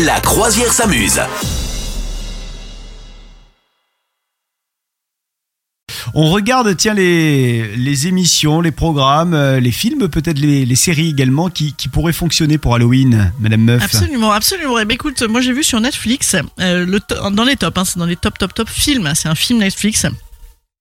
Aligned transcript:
La 0.00 0.20
croisière 0.20 0.72
s'amuse. 0.72 1.20
On 6.14 6.30
regarde, 6.30 6.74
tiens, 6.76 6.94
les, 6.94 7.76
les 7.76 8.06
émissions, 8.06 8.62
les 8.62 8.70
programmes, 8.70 9.34
euh, 9.34 9.60
les 9.60 9.70
films, 9.70 10.08
peut-être 10.08 10.38
les, 10.38 10.64
les 10.64 10.76
séries 10.76 11.10
également 11.10 11.50
qui, 11.50 11.74
qui 11.74 11.88
pourraient 11.88 12.12
fonctionner 12.14 12.56
pour 12.56 12.74
Halloween, 12.74 13.32
Madame 13.38 13.62
Meuf. 13.62 13.82
Absolument, 13.82 14.32
absolument. 14.32 14.78
Eh 14.78 14.86
ben, 14.86 14.94
écoute, 14.94 15.22
moi 15.22 15.42
j'ai 15.42 15.52
vu 15.52 15.62
sur 15.62 15.80
Netflix, 15.80 16.36
euh, 16.60 16.86
le 16.86 17.00
dans 17.30 17.44
les 17.44 17.56
tops, 17.56 17.76
hein, 17.78 17.84
c'est 17.84 17.98
dans 17.98 18.06
les 18.06 18.16
top, 18.16 18.38
top, 18.38 18.54
top 18.54 18.68
films, 18.68 19.12
c'est 19.14 19.28
un 19.28 19.34
film 19.34 19.58
Netflix. 19.60 20.06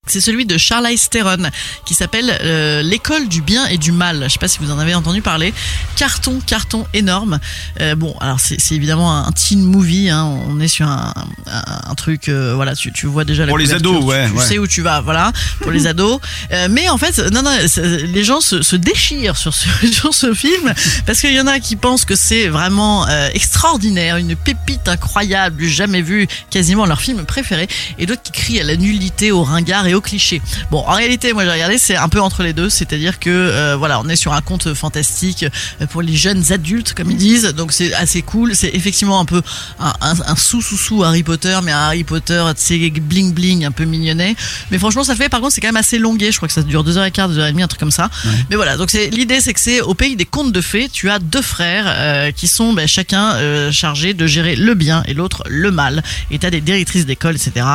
C'est 0.08 0.20
celui 0.20 0.48
de 0.48 0.58
Charlize 0.58 1.10
Theron 1.10 1.52
qui 1.86 1.94
s'appelle 1.94 2.36
euh, 2.42 2.82
L'école 2.82 3.28
du 3.28 3.44
bien 3.44 3.68
et 3.68 3.78
du 3.78 3.92
mal. 3.92 4.24
Je 4.24 4.30
sais 4.30 4.40
pas 4.40 4.48
si 4.48 4.58
vous 4.58 4.72
en 4.72 4.80
avez 4.80 4.96
entendu 4.96 5.22
parler. 5.22 5.54
Carton, 5.96 6.40
carton 6.44 6.88
énorme. 6.96 7.38
Euh, 7.82 7.94
bon, 7.94 8.16
alors 8.20 8.40
c'est 8.40 8.60
c'est 8.60 8.74
évidemment 8.74 9.16
un 9.16 9.32
teen 9.32 9.62
movie. 9.62 10.10
Hein. 10.10 10.24
On 10.50 10.60
est 10.60 10.68
sur 10.68 10.88
un, 10.88 11.14
un, 11.46 11.90
un 11.92 11.94
truc. 11.94 12.30
euh, 12.30 12.54
voilà, 12.56 12.76
tu, 12.76 12.92
tu 12.92 13.06
vois 13.06 13.26
déjà 13.26 13.46
la 13.46 13.50
Pour 13.50 13.60
les 13.60 13.66
couverture, 13.66 13.92
ados, 13.92 14.02
tu- 14.02 14.08
ouais, 14.08 14.28
Tu, 14.28 14.34
ouais. 14.38 14.44
sais 14.44 14.58
où 14.58 14.66
tu 14.66 14.82
vas. 14.82 15.02
Voilà, 15.02 15.32
pour 15.60 15.70
les 15.72 15.86
ados. 15.86 16.20
Euh, 16.52 16.68
mais 16.72 16.90
en 16.90 16.98
fait, 16.98 17.20
non, 17.32 17.44
non, 17.44 17.52
c'est- 17.68 18.00
les 18.08 18.24
gens 18.24 18.42
se, 18.42 18.64
se 18.64 18.76
déchirent 18.76 19.38
sur 19.38 19.54
ce, 19.54 19.68
sur 19.92 20.16
ce 20.16 20.34
film 20.34 20.74
parce 21.06 21.22
qu'il 21.22 21.32
y 21.34 21.40
en 21.40 21.46
a 21.48 21.60
qui 21.60 21.76
pensent 21.76 22.06
que 22.06 22.16
c'est 22.16 22.48
vraiment 22.48 23.08
euh, 23.08 23.30
extraordinaire, 23.36 24.18
une 24.18 24.36
pépite 24.36 24.88
incroyable, 24.88 25.64
jamais 25.64 26.02
vue, 26.02 26.28
quasiment 26.50 26.88
leur 26.88 27.02
film 27.02 27.24
préféré, 27.24 27.68
et 28.00 28.08
d'autres 28.08 28.24
qui 28.24 28.32
crient 28.32 28.62
à 28.62 28.64
la 28.64 28.76
nullité, 28.78 29.32
au 29.32 29.44
ringard 29.44 29.91
et 29.92 29.94
au 29.94 30.02
cliché. 30.02 30.42
Bon, 30.72 30.80
en 30.80 30.94
réalité, 30.94 31.34
moi 31.34 31.44
j'ai 31.44 31.52
regardé, 31.52 31.78
c'est 31.78 31.96
un 31.96 32.10
peu 32.10 32.22
entre 32.22 32.44
les 32.44 32.54
deux, 32.54 32.70
c'est-à-dire 32.70 33.20
que 33.20 33.30
euh, 33.30 33.76
voilà, 33.76 34.00
on 34.00 34.08
est 34.10 34.16
sur 34.16 34.34
un 34.34 34.42
conte 34.42 34.74
fantastique 34.74 35.46
euh, 35.82 35.86
pour 35.88 36.02
les 36.02 36.16
jeunes 36.16 36.52
adultes, 36.52 36.94
comme 36.94 37.12
ils 37.12 37.18
disent, 37.18 37.54
donc 37.54 37.74
c'est 37.74 37.94
assez 37.94 38.22
cool. 38.22 38.56
C'est 38.56 38.70
effectivement 38.74 39.20
un 39.20 39.26
peu 39.26 39.42
un, 39.80 39.94
un, 40.02 40.14
un 40.26 40.36
sous-sous-sous 40.36 41.04
Harry 41.04 41.24
Potter, 41.24 41.58
mais 41.64 41.72
un 41.72 41.80
Harry 41.80 42.04
Potter, 42.04 42.44
tu 42.56 42.62
sais, 42.62 42.90
bling 42.90 43.34
bling, 43.34 43.66
un 43.66 43.72
peu 43.72 43.86
mignonnet. 43.86 44.36
Mais 44.72 44.80
franchement, 44.80 45.04
ça 45.04 45.16
fait, 45.16 45.30
par 45.30 45.42
contre, 45.42 45.54
c'est 45.54 45.62
quand 45.62 45.68
même 45.68 45.76
assez 45.76 46.00
longué. 46.00 46.32
Je 46.32 46.38
crois 46.38 46.48
que 46.48 46.54
ça 46.54 46.64
dure 46.64 46.84
deux 46.84 46.98
heures 46.98 47.06
et 47.06 47.12
quart, 47.12 47.28
deux 47.28 47.38
heures 47.38 47.48
et 47.48 47.52
demie, 47.52 47.64
un 47.64 47.68
truc 47.68 47.80
comme 47.80 47.92
ça. 47.92 48.10
Mais 48.50 48.56
voilà, 48.56 48.78
donc 48.78 48.90
c'est 48.90 49.10
l'idée, 49.10 49.42
c'est 49.42 49.54
que 49.54 49.60
c'est 49.60 49.82
au 49.82 49.94
pays 49.94 50.16
des 50.16 50.26
contes 50.26 50.54
de 50.54 50.62
fées. 50.62 50.90
Tu 50.92 51.10
as 51.10 51.20
deux 51.20 51.42
frères 51.42 51.86
euh, 51.88 52.32
qui 52.32 52.48
sont 52.48 52.74
ben, 52.74 52.88
chacun 52.88 53.34
euh, 53.36 53.72
chargés 53.72 54.14
de 54.14 54.26
gérer 54.26 54.56
le 54.56 54.74
bien 54.74 55.04
et 55.06 55.14
l'autre 55.14 55.44
le 55.48 55.72
mal. 55.72 56.02
Et 56.30 56.40
t'as 56.40 56.50
des 56.50 56.62
directrices 56.62 57.06
d'école, 57.06 57.36
etc. 57.36 57.66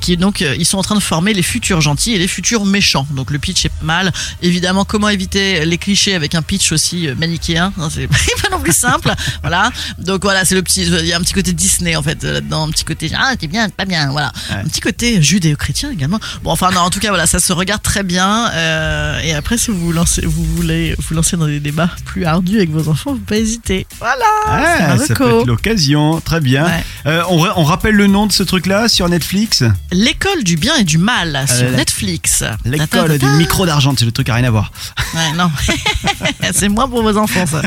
qui 0.00 0.16
donc 0.16 0.40
ils 0.40 0.66
sont 0.66 0.78
en 0.78 0.82
train 0.82 0.94
de 0.94 1.00
former 1.00 1.32
les 1.32 1.42
futurs 1.42 1.53
gentils 1.62 2.12
et 2.14 2.18
les 2.18 2.28
futurs 2.28 2.64
méchants. 2.64 3.06
Donc 3.12 3.30
le 3.30 3.38
pitch 3.38 3.64
est 3.66 3.68
pas 3.68 3.84
mal. 3.84 4.12
Évidemment, 4.42 4.84
comment 4.84 5.08
éviter 5.08 5.64
les 5.64 5.78
clichés 5.78 6.14
avec 6.14 6.34
un 6.34 6.42
pitch 6.42 6.72
aussi 6.72 7.08
euh, 7.08 7.14
manichéen? 7.14 7.72
C'est 7.90 8.06
pas 8.42 8.48
non 8.50 8.60
plus 8.60 8.72
simple. 8.74 9.12
voilà. 9.42 9.70
Donc 9.98 10.22
voilà, 10.22 10.44
c'est 10.44 10.54
le 10.54 10.62
petit. 10.62 10.82
Il 10.84 11.06
y 11.06 11.12
a 11.12 11.16
un 11.16 11.20
petit 11.20 11.34
côté 11.34 11.52
Disney 11.52 11.96
en 11.96 12.02
fait 12.02 12.24
euh, 12.24 12.34
là-dedans, 12.34 12.66
un 12.66 12.70
petit 12.70 12.84
côté 12.84 13.10
ah 13.16 13.34
t'es 13.36 13.46
bien, 13.46 13.66
t'es 13.68 13.74
pas 13.76 13.84
bien. 13.84 14.10
Voilà. 14.10 14.32
Ouais. 14.50 14.56
Un 14.56 14.64
petit 14.68 14.80
côté 14.80 15.22
judéo-chrétien 15.22 15.90
également. 15.90 16.18
Bon, 16.42 16.50
enfin 16.50 16.70
non, 16.72 16.80
en 16.80 16.90
tout 16.90 17.00
cas 17.00 17.08
voilà, 17.08 17.26
ça 17.26 17.40
se 17.40 17.52
regarde 17.52 17.82
très 17.82 18.02
bien. 18.02 18.50
euh, 18.52 19.20
et 19.20 19.34
après, 19.34 19.56
si 19.58 19.70
vous 19.70 19.78
vous 19.78 19.92
lancez, 19.92 20.22
vous 20.24 20.44
voulez 20.56 20.94
vous 20.98 21.14
lancer 21.14 21.36
dans 21.36 21.46
des 21.46 21.60
débats 21.60 21.90
plus 22.04 22.24
ardus 22.24 22.56
avec 22.56 22.70
vos 22.70 22.88
enfants, 22.88 23.12
vous 23.12 23.18
pas 23.20 23.36
hésiter. 23.36 23.86
Voilà. 23.98 24.24
c'est 24.46 24.50
Ah, 24.84 24.98
ça 24.98 25.14
peut 25.14 25.40
être 25.40 25.46
l'occasion, 25.46 26.20
très 26.20 26.40
bien. 26.40 26.64
Ouais. 26.64 26.84
Euh, 27.06 27.22
on, 27.28 27.38
ra- 27.38 27.54
on 27.56 27.64
rappelle 27.64 27.94
le 27.94 28.06
nom 28.06 28.26
de 28.26 28.32
ce 28.32 28.42
truc-là 28.42 28.88
sur 28.88 29.08
Netflix? 29.08 29.62
L'école 29.92 30.42
du 30.44 30.56
bien 30.56 30.76
et 30.76 30.84
du 30.84 30.98
mal 30.98 31.43
sur 31.46 31.64
la- 31.70 31.76
Netflix. 31.76 32.44
L'école 32.64 33.18
du 33.18 33.26
micro 33.26 33.66
d'argent, 33.66 33.94
c'est 33.98 34.04
le 34.04 34.12
truc 34.12 34.28
à 34.28 34.34
rien 34.34 34.44
à 34.44 34.50
voir. 34.50 34.70
Ouais, 35.14 35.32
non. 35.36 35.50
c'est 36.52 36.68
moins 36.68 36.88
pour 36.88 37.02
vos 37.02 37.16
enfants 37.16 37.46
ça. 37.46 37.62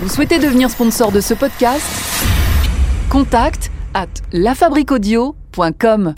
Vous 0.00 0.08
souhaitez 0.08 0.38
devenir 0.38 0.70
sponsor 0.70 1.12
de 1.12 1.20
ce 1.20 1.34
podcast? 1.34 1.84
Contact 3.08 3.70
à 3.94 4.06
lafabriquaudio.com. 4.32 6.14